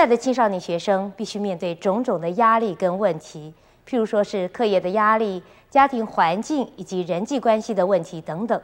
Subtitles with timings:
[0.00, 3.52] 现在的青少年学生必须面对种种的压力跟问题，
[3.86, 8.58] 譬如说是课业的压力、家庭环境以及人际关系的问题等等。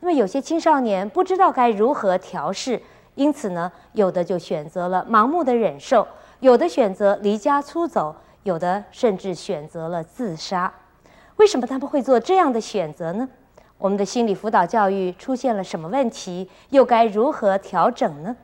[0.00, 2.82] 那么有些青少年不知道该如何调适，
[3.14, 6.04] 因此呢，有的就选择了盲目的忍受，
[6.40, 8.12] 有的选择离家出走，
[8.42, 10.74] 有的甚至选择了自杀。
[11.36, 13.28] 为什么他们会做这样的选择呢？
[13.78, 16.50] 我们的心理辅导教育出现了什么问题？
[16.70, 18.36] 又该如何调整呢？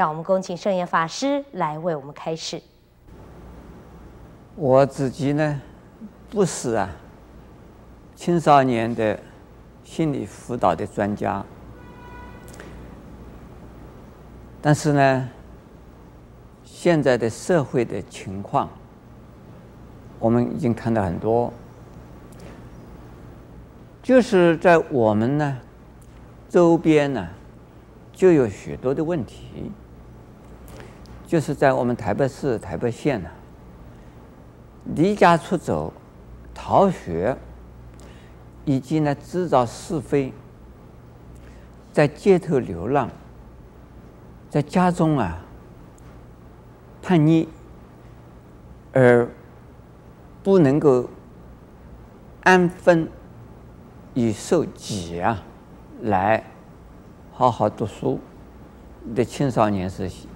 [0.00, 2.58] 让我们恭请圣严法师来为我们开示。
[4.56, 5.60] 我自己呢，
[6.30, 6.88] 不是啊，
[8.16, 9.20] 青少年的
[9.84, 11.44] 心理辅导的专家，
[14.62, 15.28] 但是呢，
[16.64, 18.70] 现在的社会的情况，
[20.18, 21.52] 我们已经看到很多，
[24.02, 25.58] 就是在我们呢
[26.48, 27.28] 周边呢，
[28.14, 29.70] 就有许多的问题。
[31.30, 33.30] 就是在我们台北市、台北县呢，
[34.96, 35.92] 离家出走、
[36.52, 37.36] 逃学，
[38.64, 40.32] 以及呢制造是非，
[41.92, 43.08] 在街头流浪，
[44.48, 45.44] 在家中啊
[47.00, 47.46] 叛逆，
[48.92, 49.28] 而
[50.42, 51.08] 不能够
[52.42, 53.08] 安分
[54.14, 55.44] 以受己啊，
[56.02, 56.42] 来
[57.30, 58.18] 好好读书
[59.14, 60.28] 的青少年时期。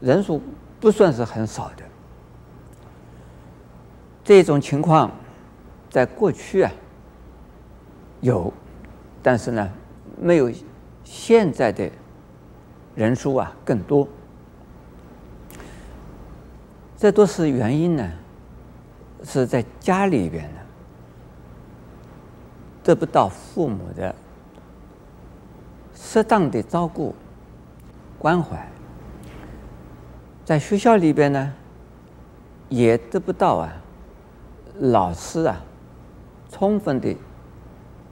[0.00, 0.40] 人数
[0.78, 1.82] 不算是很少的，
[4.22, 5.10] 这种情况
[5.88, 6.70] 在过去啊
[8.20, 8.52] 有，
[9.22, 9.70] 但是呢
[10.20, 10.52] 没有
[11.02, 11.90] 现在的
[12.94, 14.06] 人数啊更多。
[16.96, 18.10] 这都是原因呢，
[19.22, 20.60] 是在家里边呢
[22.82, 24.14] 得不到父母的
[25.94, 27.14] 适当的照顾
[28.18, 28.68] 关怀。
[30.46, 31.52] 在学校里边呢，
[32.68, 33.72] 也得不到啊，
[34.78, 35.60] 老师啊，
[36.48, 37.16] 充分的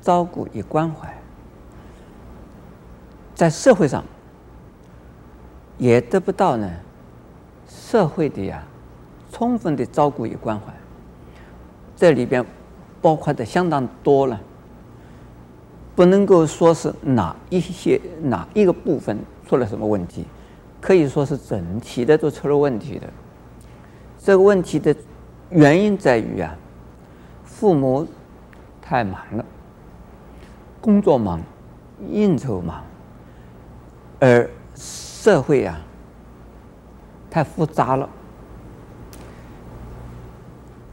[0.01, 1.17] 照顾与关怀。
[3.37, 4.05] 在社会上，
[5.79, 6.69] 也得不到呢，
[7.69, 8.65] 社会的呀，
[9.31, 10.75] 充分的照顾与关怀。
[11.95, 12.45] 这里边
[13.01, 14.41] 包括的相当多了，
[15.95, 20.25] 不能够说是哪一些哪一个部分出了什么问题。
[20.85, 23.09] 可以说是整体的都出了问题的。
[24.19, 24.95] 这个问题的
[25.49, 26.55] 原因在于啊，
[27.43, 28.07] 父母
[28.83, 29.43] 太忙了，
[30.83, 31.41] 工作忙，
[32.11, 32.85] 应酬忙，
[34.21, 35.81] 而社会啊
[37.31, 38.07] 太复杂了。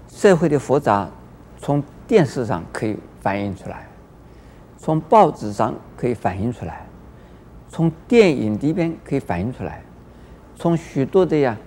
[0.08, 1.10] 社会的复杂，
[1.58, 3.90] 从电视上可以反映出来，
[4.78, 6.86] 从报纸上可以反映出来。
[7.72, 9.82] 从电影里边可以反映出来，
[10.58, 11.58] 从许多的呀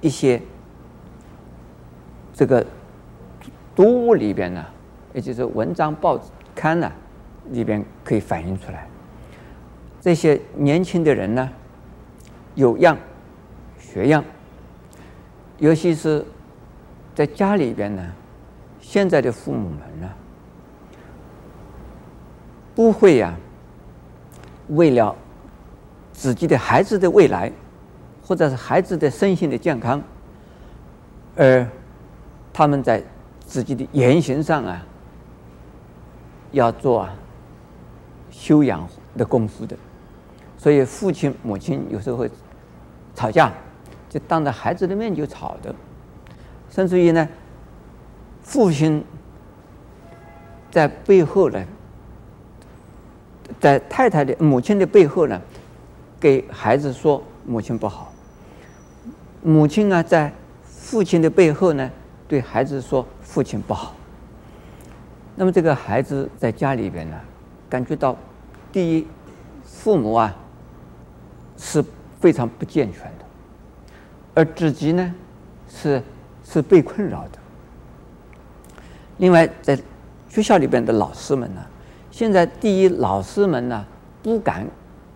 [0.00, 0.40] 一些
[2.32, 2.66] 这个
[3.74, 4.64] 读物里边呢，
[5.12, 6.90] 也就是文章、报纸刊呢
[7.50, 8.88] 里边可以反映出来。
[10.00, 11.50] 这些年轻的人呢，
[12.54, 12.96] 有样
[13.78, 14.24] 学样，
[15.58, 16.24] 尤其是
[17.14, 18.02] 在家里边呢，
[18.80, 20.08] 现在的父母们呢，
[22.74, 23.36] 不会呀
[24.68, 25.14] 为了。
[26.16, 27.52] 自己的孩子的未来，
[28.26, 30.02] 或者是孩子的身心的健康，
[31.36, 31.68] 而
[32.54, 33.02] 他们在
[33.44, 34.82] 自己的言行上啊，
[36.52, 37.14] 要做啊
[38.30, 38.88] 修养
[39.18, 39.76] 的功夫的，
[40.56, 42.30] 所以父亲母亲有时候会
[43.14, 43.52] 吵架，
[44.08, 45.72] 就当着孩子的面就吵的，
[46.70, 47.28] 甚至于呢，
[48.40, 49.04] 父亲
[50.70, 51.62] 在背后呢，
[53.60, 55.38] 在太太的母亲的背后呢。
[56.18, 58.12] 给孩子说母亲不好，
[59.42, 60.32] 母亲啊，在
[60.64, 61.90] 父亲的背后呢，
[62.26, 63.94] 对孩子说父亲不好。
[65.34, 67.20] 那么这个孩子在家里边呢，
[67.68, 68.16] 感觉到
[68.72, 69.06] 第一，
[69.64, 70.34] 父母啊
[71.58, 71.84] 是
[72.18, 73.24] 非常不健全的，
[74.34, 75.14] 而自己呢
[75.68, 76.02] 是
[76.42, 77.38] 是被困扰的。
[79.18, 79.78] 另外，在
[80.28, 81.60] 学校里边的老师们呢，
[82.10, 83.84] 现在第一，老师们呢
[84.22, 84.66] 不敢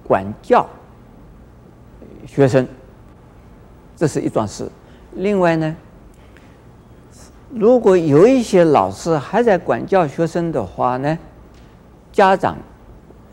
[0.07, 0.69] 管教。
[2.27, 2.67] 学生，
[3.97, 4.69] 这是一桩事。
[5.15, 5.77] 另外呢，
[7.53, 11.19] 如果有一些老师还在管教学生的话呢，
[12.13, 12.57] 家长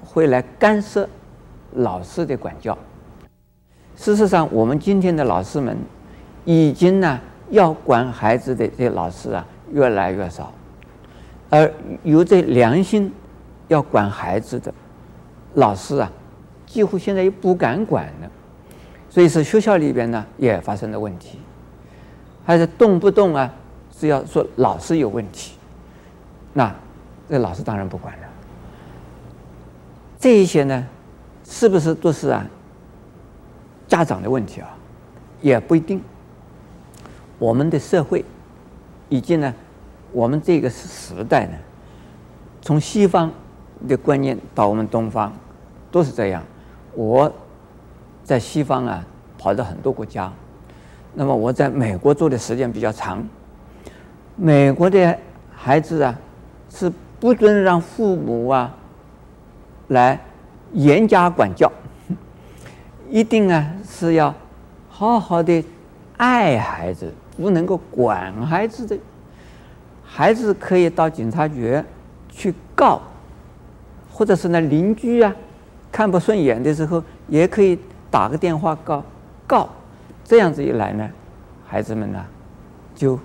[0.03, 1.07] 会来干涉
[1.73, 2.77] 老师的管教。
[3.95, 5.77] 事实上，我们今天的老师们
[6.45, 7.19] 已经呢
[7.49, 10.51] 要管孩子的这些老师啊越来越少，
[11.49, 11.71] 而
[12.03, 13.11] 有着良心
[13.67, 14.73] 要管孩子的
[15.53, 16.11] 老师啊，
[16.65, 18.31] 几乎现在也不敢管了。
[19.09, 21.39] 所以是学校里边呢也发生了问题，
[22.45, 23.51] 还是动不动啊
[23.97, 25.53] 是要说老师有问题，
[26.53, 26.73] 那
[27.29, 28.27] 这老师当然不管了。
[30.19, 30.85] 这一些呢，
[31.43, 32.45] 是不是都是啊
[33.87, 34.69] 家长的问题啊？
[35.41, 36.01] 也不一定。
[37.39, 38.25] 我们的社会，
[39.09, 39.53] 以及呢，
[40.11, 41.53] 我们这个时代呢，
[42.61, 43.31] 从西方
[43.87, 45.31] 的观念到我们东方，
[45.91, 46.43] 都是这样。
[46.95, 47.31] 我
[48.27, 49.05] 在西方啊
[49.37, 50.29] 跑了很多国家，
[51.13, 53.25] 那么我在美国做的时间比较长。
[54.35, 55.17] 美国的
[55.55, 56.13] 孩子啊，
[56.69, 56.91] 是
[57.21, 58.75] 不准让父母啊
[59.87, 60.19] 来
[60.73, 61.71] 严加管教，
[63.09, 64.35] 一定啊是要
[64.89, 65.63] 好好的
[66.17, 67.09] 爱孩子。
[67.37, 68.97] 不能够管孩子的，
[70.03, 71.79] 孩子可以到警察局
[72.29, 72.99] 去告，
[74.11, 75.33] 或者是那邻居啊，
[75.91, 77.77] 看不顺眼的时候，也可以
[78.09, 79.03] 打个电话告
[79.45, 79.69] 告，
[80.23, 81.09] 这样子一来呢，
[81.65, 82.25] 孩子们呢
[82.95, 83.19] 就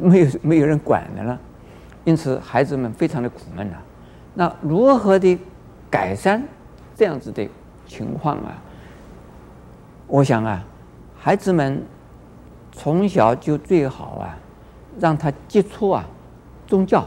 [0.00, 1.38] 没有没有人管的了，
[2.04, 3.82] 因此孩子们非常的苦闷啊。
[4.34, 5.38] 那如何的
[5.90, 6.42] 改善
[6.96, 7.48] 这样子的
[7.86, 8.60] 情况啊？
[10.06, 10.64] 我想啊，
[11.18, 11.82] 孩子们。
[12.76, 14.36] 从小就最好啊，
[14.98, 16.04] 让他接触啊
[16.66, 17.06] 宗教，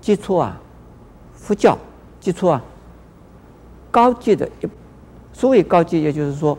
[0.00, 0.60] 接触啊
[1.32, 1.78] 佛教，
[2.18, 2.60] 接触啊
[3.92, 4.68] 高级的一。
[5.36, 6.58] 所谓高级，也就是说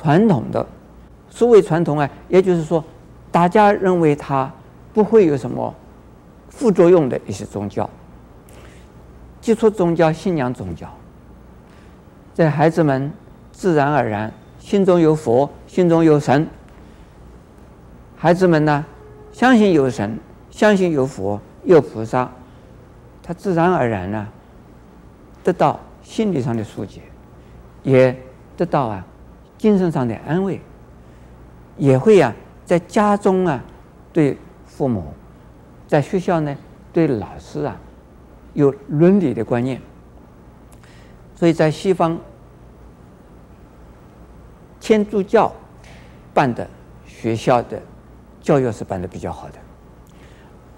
[0.00, 0.64] 传统的。
[1.28, 2.84] 所谓传统啊，也就是说
[3.32, 4.48] 大家认为它
[4.94, 5.74] 不会有什么
[6.48, 7.90] 副作用的一些宗教。
[9.40, 10.88] 接触宗教，信仰宗教，
[12.32, 13.10] 在孩子们
[13.50, 16.46] 自然而然心中有佛，心中有神。
[18.16, 18.86] 孩子们呢，
[19.32, 20.16] 相信有神，
[20.52, 22.30] 相信有佛，有菩萨，
[23.20, 24.28] 他自然而然呢，
[25.42, 27.00] 得到心理上的疏解，
[27.82, 28.16] 也
[28.56, 29.04] 得到啊
[29.58, 30.60] 精神上的安慰，
[31.76, 32.34] 也会啊
[32.64, 33.62] 在家中啊
[34.12, 34.36] 对
[34.66, 35.12] 父母，
[35.86, 36.56] 在学校呢
[36.92, 37.76] 对老师啊
[38.54, 39.80] 有伦理的观念，
[41.34, 42.18] 所以在西方
[44.80, 45.52] 天主教
[46.34, 46.68] 办的
[47.06, 47.80] 学校的。
[48.42, 49.54] 教育是办的比较好的，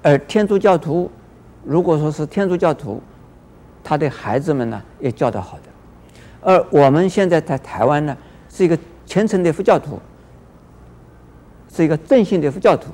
[0.02, 1.08] 而天主教徒，
[1.64, 3.00] 如果说是天主教徒，
[3.84, 5.62] 他的孩子们呢也教得好的，
[6.42, 8.16] 而我们现在在台湾呢
[8.48, 9.98] 是一个虔诚的佛教徒，
[11.72, 12.90] 是一个正信的佛教徒，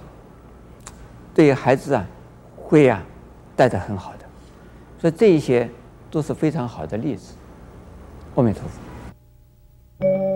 [1.35, 2.07] 对于孩子啊
[2.57, 3.03] 会啊
[3.57, 4.25] 带的很好的，
[5.01, 5.69] 所以这一些
[6.11, 7.35] 都是非常好的例子。
[8.35, 10.28] 阿弥陀佛。